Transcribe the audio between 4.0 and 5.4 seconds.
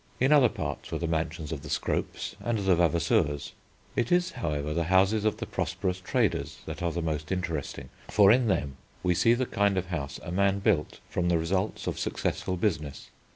is, however, the houses of